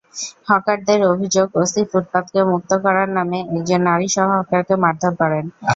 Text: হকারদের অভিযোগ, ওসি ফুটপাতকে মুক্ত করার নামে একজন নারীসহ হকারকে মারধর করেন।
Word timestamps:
হকারদের 0.49 0.99
অভিযোগ, 1.11 1.47
ওসি 1.55 1.81
ফুটপাতকে 1.91 2.39
মুক্ত 2.51 2.71
করার 2.85 3.09
নামে 3.17 3.39
একজন 3.51 3.81
নারীসহ 3.89 4.27
হকারকে 4.35 4.75
মারধর 4.83 5.13
করেন। 5.21 5.45